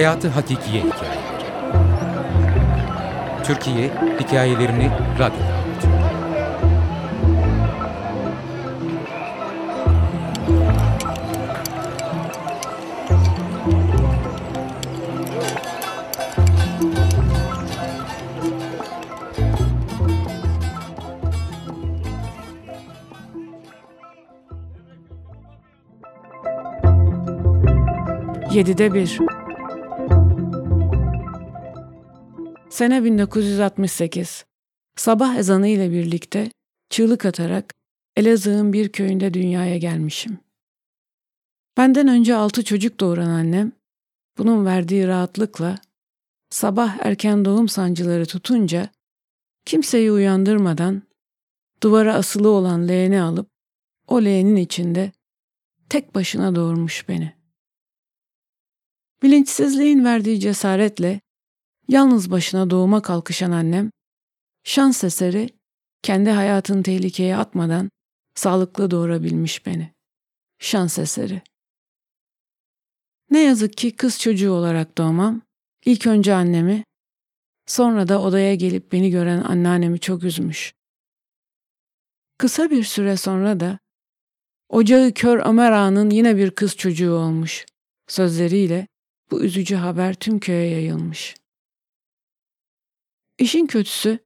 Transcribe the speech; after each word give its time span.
Hayatı 0.00 0.28
Hakikiye 0.28 0.82
Hikayeleri 0.82 1.20
Türkiye 3.44 3.90
hikayelerini 4.20 4.90
radyoda 5.18 5.54
anlatıyor. 5.54 6.00
Yedide 28.50 28.94
bir. 28.94 29.39
Sene 32.80 33.04
1968. 33.04 34.44
Sabah 34.96 35.36
ezanı 35.36 35.68
ile 35.68 35.90
birlikte 35.90 36.50
çığlık 36.90 37.24
atarak 37.24 37.74
Elazığ'ın 38.16 38.72
bir 38.72 38.92
köyünde 38.92 39.34
dünyaya 39.34 39.76
gelmişim. 39.76 40.38
Benden 41.76 42.08
önce 42.08 42.34
altı 42.34 42.64
çocuk 42.64 43.00
doğuran 43.00 43.30
annem, 43.30 43.72
bunun 44.38 44.66
verdiği 44.66 45.06
rahatlıkla 45.06 45.78
sabah 46.50 46.98
erken 47.00 47.44
doğum 47.44 47.68
sancıları 47.68 48.26
tutunca 48.26 48.88
kimseyi 49.64 50.12
uyandırmadan 50.12 51.02
duvara 51.82 52.14
asılı 52.14 52.48
olan 52.48 52.88
leğeni 52.88 53.22
alıp 53.22 53.50
o 54.06 54.24
leğenin 54.24 54.56
içinde 54.56 55.12
tek 55.88 56.14
başına 56.14 56.54
doğurmuş 56.54 57.08
beni. 57.08 57.32
Bilinçsizliğin 59.22 60.04
verdiği 60.04 60.40
cesaretle 60.40 61.20
yalnız 61.90 62.30
başına 62.30 62.70
doğuma 62.70 63.02
kalkışan 63.02 63.50
annem, 63.50 63.90
şans 64.64 65.04
eseri 65.04 65.48
kendi 66.02 66.30
hayatını 66.30 66.82
tehlikeye 66.82 67.36
atmadan 67.36 67.90
sağlıklı 68.34 68.90
doğurabilmiş 68.90 69.66
beni. 69.66 69.92
Şans 70.58 70.98
eseri. 70.98 71.42
Ne 73.30 73.42
yazık 73.42 73.76
ki 73.76 73.96
kız 73.96 74.20
çocuğu 74.20 74.52
olarak 74.52 74.98
doğmam, 74.98 75.42
ilk 75.84 76.06
önce 76.06 76.34
annemi, 76.34 76.84
sonra 77.66 78.08
da 78.08 78.22
odaya 78.22 78.54
gelip 78.54 78.92
beni 78.92 79.10
gören 79.10 79.42
anneannemi 79.42 80.00
çok 80.00 80.24
üzmüş. 80.24 80.74
Kısa 82.38 82.70
bir 82.70 82.84
süre 82.84 83.16
sonra 83.16 83.60
da 83.60 83.78
ocağı 84.68 85.12
kör 85.12 85.38
Ömer 85.46 85.72
Ağa'nın 85.72 86.10
yine 86.10 86.36
bir 86.36 86.50
kız 86.50 86.76
çocuğu 86.76 87.12
olmuş 87.12 87.66
sözleriyle 88.08 88.86
bu 89.30 89.42
üzücü 89.42 89.74
haber 89.74 90.14
tüm 90.14 90.38
köye 90.38 90.70
yayılmış. 90.70 91.34
İşin 93.40 93.66
kötüsü, 93.66 94.18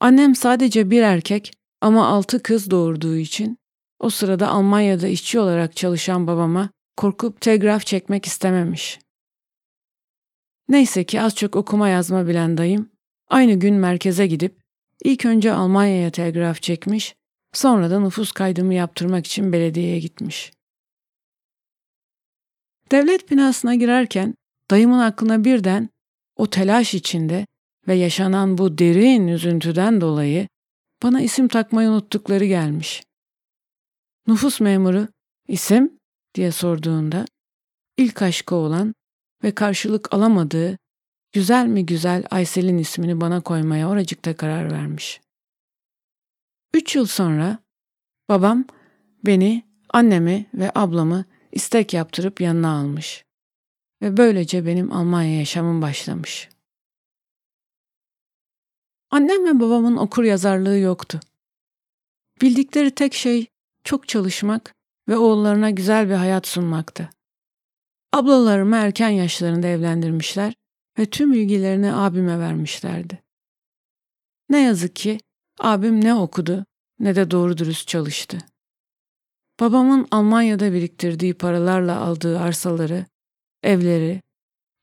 annem 0.00 0.34
sadece 0.34 0.90
bir 0.90 1.02
erkek 1.02 1.52
ama 1.80 2.06
altı 2.06 2.42
kız 2.42 2.70
doğurduğu 2.70 3.16
için 3.16 3.58
o 3.98 4.10
sırada 4.10 4.48
Almanya'da 4.48 5.08
işçi 5.08 5.40
olarak 5.40 5.76
çalışan 5.76 6.26
babama 6.26 6.70
korkup 6.96 7.40
telgraf 7.40 7.86
çekmek 7.86 8.26
istememiş. 8.26 8.98
Neyse 10.68 11.04
ki 11.04 11.20
az 11.20 11.36
çok 11.36 11.56
okuma 11.56 11.88
yazma 11.88 12.26
bilen 12.26 12.58
dayım 12.58 12.90
aynı 13.28 13.54
gün 13.54 13.74
merkeze 13.74 14.26
gidip 14.26 14.60
ilk 15.04 15.24
önce 15.24 15.52
Almanya'ya 15.52 16.10
telgraf 16.10 16.62
çekmiş, 16.62 17.14
sonra 17.52 17.90
da 17.90 18.00
nüfus 18.00 18.32
kaydımı 18.32 18.74
yaptırmak 18.74 19.26
için 19.26 19.52
belediyeye 19.52 19.98
gitmiş. 19.98 20.52
Devlet 22.90 23.30
binasına 23.30 23.74
girerken 23.74 24.34
Dayımın 24.70 24.98
aklına 24.98 25.44
birden 25.44 25.88
o 26.36 26.46
telaş 26.46 26.94
içinde 26.94 27.46
ve 27.88 27.94
yaşanan 27.94 28.58
bu 28.58 28.78
derin 28.78 29.28
üzüntüden 29.28 30.00
dolayı 30.00 30.48
bana 31.02 31.20
isim 31.20 31.48
takmayı 31.48 31.88
unuttukları 31.88 32.44
gelmiş. 32.44 33.02
Nüfus 34.26 34.60
memuru 34.60 35.08
isim 35.48 35.98
diye 36.34 36.52
sorduğunda 36.52 37.24
ilk 37.96 38.22
aşkı 38.22 38.54
olan 38.54 38.94
ve 39.44 39.54
karşılık 39.54 40.14
alamadığı 40.14 40.78
güzel 41.32 41.66
mi 41.66 41.86
güzel 41.86 42.24
Aysel'in 42.30 42.78
ismini 42.78 43.20
bana 43.20 43.40
koymaya 43.40 43.88
oracıkta 43.88 44.36
karar 44.36 44.72
vermiş. 44.72 45.20
Üç 46.74 46.96
yıl 46.96 47.06
sonra 47.06 47.58
babam 48.28 48.64
beni, 49.26 49.62
annemi 49.90 50.46
ve 50.54 50.72
ablamı 50.74 51.24
istek 51.52 51.94
yaptırıp 51.94 52.40
yanına 52.40 52.78
almış 52.78 53.24
ve 54.02 54.16
böylece 54.16 54.66
benim 54.66 54.92
Almanya 54.92 55.38
yaşamım 55.38 55.82
başlamış. 55.82 56.48
Annem 59.10 59.46
ve 59.46 59.60
babamın 59.60 59.96
okur 59.96 60.24
yazarlığı 60.24 60.78
yoktu. 60.78 61.20
Bildikleri 62.42 62.90
tek 62.90 63.14
şey 63.14 63.46
çok 63.84 64.08
çalışmak 64.08 64.74
ve 65.08 65.16
oğullarına 65.16 65.70
güzel 65.70 66.08
bir 66.08 66.14
hayat 66.14 66.46
sunmaktı. 66.46 67.10
Ablalarımı 68.12 68.76
erken 68.76 69.08
yaşlarında 69.08 69.66
evlendirmişler 69.66 70.54
ve 70.98 71.06
tüm 71.06 71.32
ilgilerini 71.32 71.94
abime 71.94 72.38
vermişlerdi. 72.38 73.22
Ne 74.48 74.60
yazık 74.60 74.96
ki 74.96 75.18
abim 75.58 76.04
ne 76.04 76.14
okudu 76.14 76.66
ne 76.98 77.16
de 77.16 77.30
doğru 77.30 77.58
dürüst 77.58 77.88
çalıştı. 77.88 78.38
Babamın 79.60 80.08
Almanya'da 80.10 80.72
biriktirdiği 80.72 81.34
paralarla 81.34 82.00
aldığı 82.00 82.40
arsaları 82.40 83.06
evleri, 83.62 84.22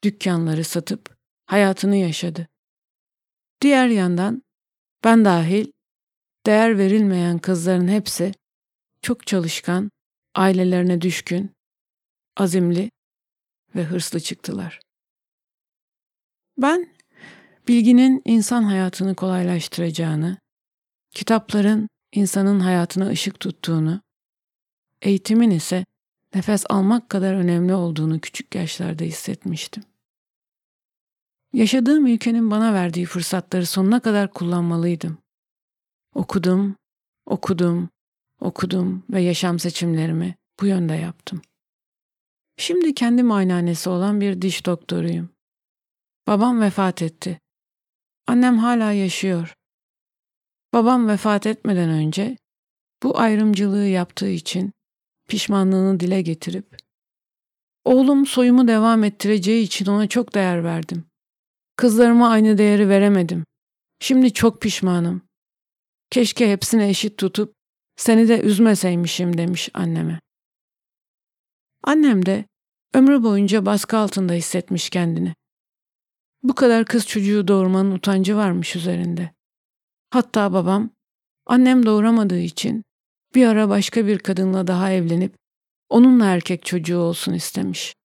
dükkanları 0.04 0.64
satıp 0.64 1.18
hayatını 1.46 1.96
yaşadı. 1.96 2.48
Diğer 3.62 3.88
yandan 3.88 4.44
ben 5.04 5.26
dahil 5.26 5.72
değer 6.46 6.78
verilmeyen 6.78 7.40
kızların 7.40 7.88
hepsi 7.88 8.32
çok 9.02 9.28
çalışkan, 9.28 9.92
ailelerine 10.36 11.02
düşkün, 11.02 11.52
azimli 12.38 12.92
ve 13.76 13.84
hırslı 13.84 14.20
çıktılar. 14.20 14.80
Ben 16.58 16.96
bilginin 17.68 18.22
insan 18.26 18.64
hayatını 18.64 19.16
kolaylaştıracağını, 19.16 20.38
kitapların 21.12 21.90
insanın 22.14 22.60
hayatına 22.60 23.08
ışık 23.08 23.40
tuttuğunu, 23.40 24.02
eğitimin 25.02 25.52
ise 25.52 25.86
nefes 26.36 26.66
almak 26.70 27.10
kadar 27.10 27.34
önemli 27.34 27.74
olduğunu 27.74 28.20
küçük 28.20 28.56
yaşlarda 28.56 29.04
hissetmiştim. 29.04 29.84
Yaşadığım 31.54 32.08
ülkenin 32.08 32.52
bana 32.52 32.74
verdiği 32.74 33.06
fırsatları 33.06 33.66
sonuna 33.66 34.00
kadar 34.00 34.34
kullanmalıydım. 34.34 35.18
Okudum, 36.16 36.76
okudum, 37.26 37.90
okudum 38.42 39.04
ve 39.10 39.22
yaşam 39.22 39.60
seçimlerimi 39.60 40.36
bu 40.60 40.66
yönde 40.66 40.94
yaptım. 40.94 41.42
Şimdi 42.58 42.94
kendi 42.94 43.24
muayenehanesi 43.24 43.90
olan 43.90 44.22
bir 44.22 44.42
diş 44.42 44.66
doktoruyum. 44.66 45.30
Babam 46.28 46.62
vefat 46.62 47.02
etti. 47.02 47.40
Annem 48.28 48.58
hala 48.58 48.92
yaşıyor. 48.92 49.56
Babam 50.74 51.08
vefat 51.08 51.48
etmeden 51.48 51.90
önce 51.90 52.38
bu 53.04 53.20
ayrımcılığı 53.20 53.86
yaptığı 53.86 54.30
için 54.30 54.74
pişmanlığını 55.28 56.00
dile 56.00 56.22
getirip 56.22 56.78
Oğlum 57.86 58.26
soyumu 58.26 58.68
devam 58.68 59.04
ettireceği 59.04 59.64
için 59.64 59.86
ona 59.86 60.08
çok 60.08 60.36
değer 60.36 60.64
verdim. 60.64 61.07
Kızlarıma 61.78 62.30
aynı 62.30 62.58
değeri 62.58 62.90
veremedim. 62.90 63.46
Şimdi 64.00 64.34
çok 64.34 64.62
pişmanım. 64.62 65.22
Keşke 66.10 66.52
hepsini 66.52 66.84
eşit 66.84 67.18
tutup 67.18 67.54
seni 67.96 68.28
de 68.28 68.42
üzmeseymişim 68.42 69.38
demiş 69.38 69.70
anneme. 69.74 70.20
Annem 71.84 72.26
de 72.26 72.46
ömrü 72.94 73.24
boyunca 73.24 73.66
baskı 73.66 73.98
altında 73.98 74.34
hissetmiş 74.34 74.90
kendini. 74.90 75.36
Bu 76.44 76.56
kadar 76.56 76.86
kız 76.86 77.08
çocuğu 77.08 77.48
doğurmanın 77.48 77.92
utancı 77.92 78.36
varmış 78.36 78.76
üzerinde. 78.76 79.32
Hatta 80.10 80.54
babam 80.54 80.90
annem 81.46 81.86
doğuramadığı 81.86 82.40
için 82.40 82.84
bir 83.36 83.48
ara 83.48 83.70
başka 83.70 84.08
bir 84.08 84.20
kadınla 84.20 84.68
daha 84.68 84.92
evlenip 84.92 85.36
onunla 85.90 86.26
erkek 86.26 86.66
çocuğu 86.66 86.98
olsun 86.98 87.34
istemiş. 87.34 87.96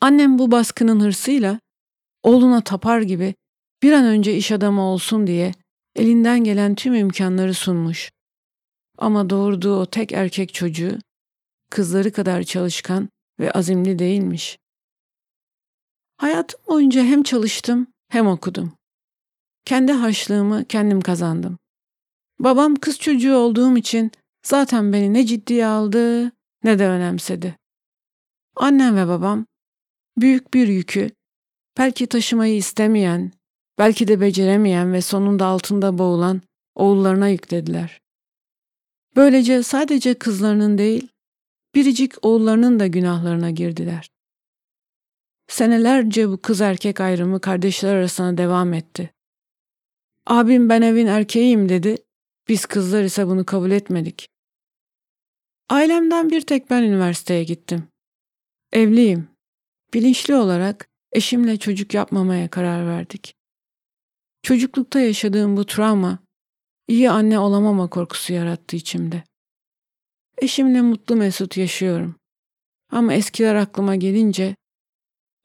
Annem 0.00 0.38
bu 0.38 0.50
baskının 0.50 1.00
hırsıyla 1.00 1.60
oğluna 2.22 2.64
tapar 2.64 3.00
gibi 3.00 3.34
bir 3.82 3.92
an 3.92 4.04
önce 4.04 4.36
iş 4.36 4.52
adamı 4.52 4.82
olsun 4.82 5.26
diye 5.26 5.52
elinden 5.96 6.44
gelen 6.44 6.74
tüm 6.74 6.94
imkanları 6.94 7.54
sunmuş. 7.54 8.10
Ama 8.98 9.30
doğurduğu 9.30 9.80
o 9.80 9.86
tek 9.86 10.12
erkek 10.12 10.54
çocuğu 10.54 10.98
kızları 11.70 12.12
kadar 12.12 12.42
çalışkan 12.42 13.08
ve 13.40 13.50
azimli 13.50 13.98
değilmiş. 13.98 14.58
Hayatım 16.16 16.60
boyunca 16.68 17.02
hem 17.02 17.22
çalıştım 17.22 17.86
hem 18.08 18.26
okudum. 18.26 18.72
Kendi 19.64 19.92
harçlığımı 19.92 20.64
kendim 20.64 21.00
kazandım. 21.00 21.58
Babam 22.38 22.76
kız 22.76 22.98
çocuğu 22.98 23.36
olduğum 23.36 23.76
için 23.76 24.10
zaten 24.42 24.92
beni 24.92 25.14
ne 25.14 25.26
ciddiye 25.26 25.66
aldı 25.66 26.32
ne 26.64 26.78
de 26.78 26.88
önemsedi. 26.88 27.56
Annem 28.56 28.96
ve 28.96 29.06
babam 29.08 29.46
büyük 30.16 30.54
bir 30.54 30.68
yükü 30.68 31.10
belki 31.78 32.06
taşımayı 32.06 32.56
istemeyen, 32.56 33.32
belki 33.78 34.08
de 34.08 34.20
beceremeyen 34.20 34.92
ve 34.92 35.00
sonunda 35.00 35.46
altında 35.46 35.98
boğulan 35.98 36.42
oğullarına 36.74 37.28
yüklediler. 37.28 38.00
Böylece 39.16 39.62
sadece 39.62 40.14
kızlarının 40.14 40.78
değil, 40.78 41.08
biricik 41.74 42.24
oğullarının 42.24 42.80
da 42.80 42.86
günahlarına 42.86 43.50
girdiler. 43.50 44.10
Senelerce 45.48 46.28
bu 46.28 46.42
kız 46.42 46.60
erkek 46.60 47.00
ayrımı 47.00 47.40
kardeşler 47.40 47.94
arasında 47.94 48.38
devam 48.38 48.74
etti. 48.74 49.10
Abim 50.26 50.68
ben 50.68 50.82
evin 50.82 51.06
erkeğiyim 51.06 51.68
dedi, 51.68 51.96
biz 52.48 52.66
kızlar 52.66 53.02
ise 53.02 53.26
bunu 53.26 53.46
kabul 53.46 53.70
etmedik. 53.70 54.28
Ailemden 55.68 56.30
bir 56.30 56.40
tek 56.40 56.70
ben 56.70 56.82
üniversiteye 56.82 57.44
gittim. 57.44 57.88
Evliyim. 58.72 59.35
Bilinçli 59.94 60.34
olarak 60.34 60.88
eşimle 61.12 61.56
çocuk 61.56 61.94
yapmamaya 61.94 62.50
karar 62.50 62.86
verdik. 62.86 63.34
Çocuklukta 64.42 65.00
yaşadığım 65.00 65.56
bu 65.56 65.66
travma 65.66 66.18
iyi 66.88 67.10
anne 67.10 67.38
olamama 67.38 67.90
korkusu 67.90 68.32
yarattı 68.32 68.76
içimde. 68.76 69.24
Eşimle 70.38 70.80
mutlu 70.80 71.16
mesut 71.16 71.56
yaşıyorum. 71.56 72.16
Ama 72.90 73.14
eskiler 73.14 73.54
aklıma 73.54 73.96
gelince 73.96 74.56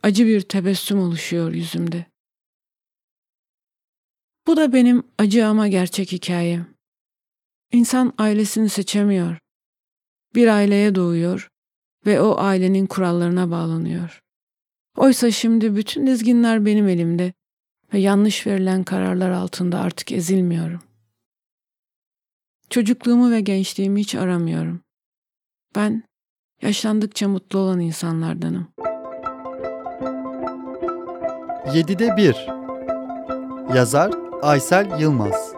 acı 0.04 0.28
bir 0.28 0.42
tebessüm 0.42 1.00
oluşuyor 1.00 1.52
yüzümde. 1.54 2.06
Bu 4.48 4.58
da 4.58 4.74
benim 4.74 5.04
acı 5.18 5.48
ama 5.48 5.68
gerçek 5.68 6.12
hikayem. 6.12 6.74
İnsan 7.72 8.14
ailesini 8.18 8.70
seçemiyor. 8.70 9.38
Bir 10.36 10.48
aileye 10.48 10.96
doğuyor 10.96 11.50
ve 12.06 12.22
o 12.22 12.38
ailenin 12.38 12.86
kurallarına 12.86 13.52
bağlanıyor. 13.52 14.22
Oysa 14.98 15.32
şimdi 15.32 15.76
bütün 15.76 16.08
dizginler 16.08 16.66
benim 16.66 16.88
elimde 16.88 17.34
ve 17.94 18.00
yanlış 18.00 18.48
verilen 18.48 18.84
kararlar 18.84 19.30
altında 19.30 19.80
artık 19.80 20.12
ezilmiyorum. 20.12 20.82
Çocukluğumu 22.70 23.32
ve 23.32 23.42
gençliğimi 23.42 24.00
hiç 24.00 24.16
aramıyorum. 24.16 24.82
Ben 25.76 26.04
yaşlandıkça 26.62 27.28
mutlu 27.28 27.60
olan 27.60 27.80
insanlardanım. 27.80 28.68
7'de 31.66 32.18
1 32.18 33.76
Yazar 33.76 34.12
Aysel 34.42 35.00
Yılmaz 35.00 35.54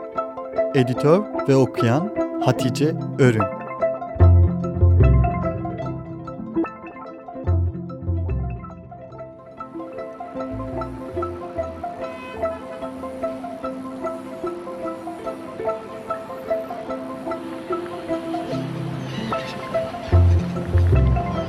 Editör 0.75 1.23
ve 1.47 1.55
okuyan 1.55 2.15
Hatice 2.45 2.95
Örün 3.19 3.62